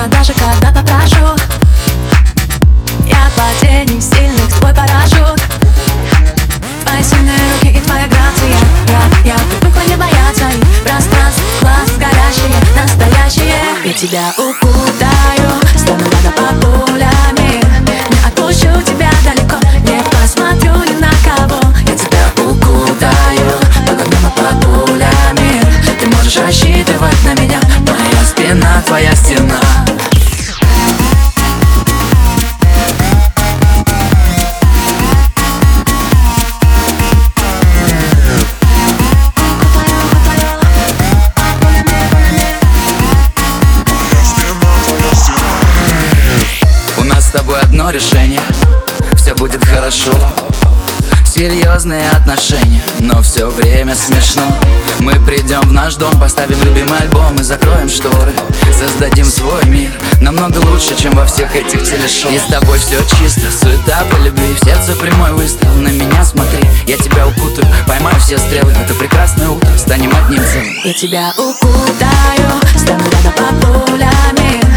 меня 0.00 0.08
даже 0.08 0.32
когда 0.32 0.68
попрошу. 0.72 1.36
Я 3.06 3.30
падений 3.36 4.00
сильных 4.00 4.48
твой 4.58 4.72
парашют. 4.72 5.40
Твои 6.84 7.02
сильные 7.02 7.36
руки 7.54 7.76
и 7.76 7.80
твоя 7.80 8.06
грация. 8.06 8.56
Я, 8.88 9.32
я 9.32 9.36
привыкла 9.60 9.80
не 9.88 9.96
бояться. 9.96 10.44
И 10.48 10.84
пространств 10.84 11.42
глаз 11.60 11.90
горящие, 11.98 12.60
настоящие. 12.76 13.54
Я 13.84 13.92
тебя 13.92 14.32
укутаю, 14.38 15.50
стану 15.76 16.04
рядом 16.04 16.32
под 16.32 16.60
пулями. 16.60 17.62
Не 18.10 18.26
отпущу 18.26 18.82
тебя 18.82 19.10
далеко, 19.24 19.56
не 19.82 20.00
посмотрю 20.04 20.72
ни 20.84 21.00
на 21.00 21.10
кого. 21.24 21.60
Я 21.86 21.96
тебя 21.96 22.24
укутаю, 22.36 23.60
и 23.76 24.40
под 24.40 24.60
пулями. 24.64 25.60
Ты 25.98 26.06
можешь 26.06 26.36
рассчитывать 26.36 27.24
на 27.24 27.34
меня, 27.40 27.60
моя 27.86 28.24
спина, 28.24 28.82
твоя 28.86 29.14
стена 29.14 29.79
одно 47.80 47.90
решение. 47.90 48.40
Все 49.16 49.34
будет 49.34 49.64
хорошо. 49.64 50.12
Серьезные 51.24 52.10
отношения, 52.10 52.82
но 52.98 53.22
все 53.22 53.48
время 53.48 53.94
смешно. 53.94 54.42
Мы 54.98 55.14
придем 55.24 55.60
в 55.60 55.72
наш 55.72 55.94
дом, 55.94 56.12
поставим 56.20 56.62
любимый 56.62 56.98
альбом 56.98 57.36
и 57.36 57.42
закроем 57.42 57.88
шторы. 57.88 58.32
Создадим 58.78 59.24
свой 59.24 59.64
мир, 59.64 59.90
намного 60.20 60.58
лучше, 60.58 60.94
чем 60.96 61.14
во 61.14 61.24
всех 61.24 61.54
этих 61.56 61.82
телешоу. 61.84 62.32
И 62.32 62.38
с 62.38 62.44
тобой 62.50 62.78
все 62.78 62.98
чисто, 63.16 63.50
суета 63.50 64.04
по 64.10 64.16
любви. 64.16 64.54
В 64.60 64.64
сердце 64.64 64.94
прямой 64.96 65.32
выстрел, 65.32 65.72
на 65.76 65.88
меня 65.88 66.24
смотри. 66.24 66.62
Я 66.86 66.98
тебя 66.98 67.26
укутаю, 67.28 67.66
поймаю 67.86 68.18
все 68.20 68.36
стрелы. 68.36 68.72
Это 68.72 68.92
прекрасное 68.94 69.48
утро, 69.48 69.70
станем 69.78 70.12
одним 70.14 70.42
целым. 70.44 70.74
Я 70.84 70.92
тебя 70.92 71.32
укутаю, 71.38 72.50
стану 72.76 73.04
рядом 73.10 73.32
под 73.32 73.86
пулями 73.86 74.69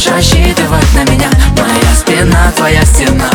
можешь 0.00 0.12
рассчитывать 0.12 0.94
на 0.94 1.10
меня. 1.10 1.30
Моя 1.56 1.94
спина, 1.94 2.52
твоя 2.56 2.84
стена. 2.84 3.30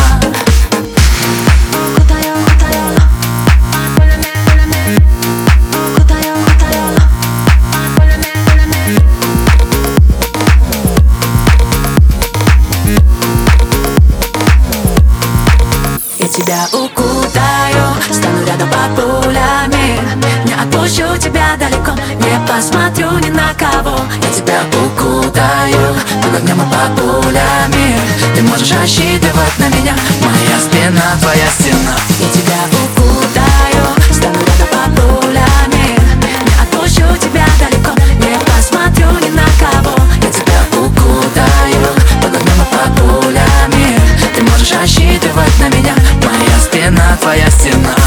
Я 16.18 16.28
тебя 16.28 16.68
укутаю, 16.74 17.96
стану 18.12 18.46
рядом 18.46 18.70
под 18.70 18.96
пулями. 18.96 20.00
Не 20.46 20.54
отпущу 20.54 21.16
тебя 21.18 21.56
далеко, 21.60 21.92
не 22.16 22.48
посмотрю 22.48 23.12
ни 23.20 23.30
на 23.30 23.54
кого. 23.54 24.00
Я 24.22 24.30
тебя 24.30 24.62
укутаю 24.72 25.05
Под 25.26 26.36
огнем 26.36 26.62
и 26.62 26.66
под 26.66 26.96
пулями. 27.02 28.00
Ты 28.36 28.44
можешь 28.44 28.72
рассчитывать 28.74 29.58
на 29.58 29.70
меня. 29.70 29.96
Моя 30.22 30.60
спина, 30.60 31.18
твоя 31.20 31.48
стена. 31.48 31.96
Я 32.20 32.30
тебя 32.30 32.60
укутаю, 32.72 34.14
стану 34.14 34.36
рядом 34.36 34.68
под 34.70 34.96
пулями. 35.02 35.98
Не 36.22 36.62
отпущу 36.62 37.18
тебя 37.18 37.46
далеко, 37.58 37.92
не 38.20 38.38
посмотрю 38.38 39.08
ни 39.20 39.32
на 39.32 39.46
кого. 39.60 39.96
Я 40.22 40.30
тебя 40.30 40.62
укутаю. 40.78 41.88
Под 42.22 42.36
огнем 42.36 42.62
и 42.62 42.76
под 42.76 42.96
пулями. 42.96 44.00
Ты 44.36 44.44
можешь 44.44 44.74
рассчитывать 44.74 45.60
на 45.60 45.70
меня. 45.70 45.96
Моя 46.24 46.60
спина, 46.64 47.18
твоя 47.20 47.50
стена 47.50 48.05